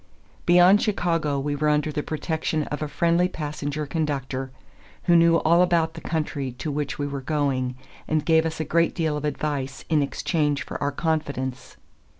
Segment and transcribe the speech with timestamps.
[0.47, 4.49] Beyond Chicago we were under the protection of a friendly passenger conductor,
[5.03, 7.75] who knew all about the country to which we were going
[8.07, 11.77] and gave us a great deal of advice in exchange for our confidence.